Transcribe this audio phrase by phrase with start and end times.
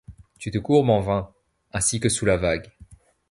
[0.39, 1.29] Tu te courbes en vain.
[1.73, 2.71] Ainsi que sous la vague